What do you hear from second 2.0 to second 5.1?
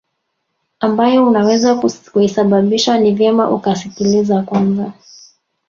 kuisababisha ni vyema ukasikiliza Kwanza